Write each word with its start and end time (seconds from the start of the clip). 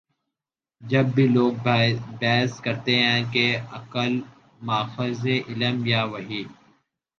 آج 0.81 0.93
بھی 1.15 1.25
لوگ 1.27 1.51
بحث 2.19 2.51
کرتے 2.61 2.95
ہیں 3.03 3.21
کہ 3.33 3.45
عقل 3.71 4.13
ماخذ 4.61 5.25
علم 5.47 5.85
یا 5.87 6.03
وحی؟ 6.11 6.43